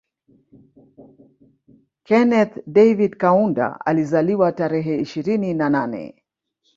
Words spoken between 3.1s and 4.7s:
Kaunda alizaliwa